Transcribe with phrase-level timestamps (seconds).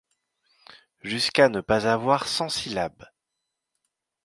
[1.03, 3.05] Jusqu'à ne pas avoir cent syllabes!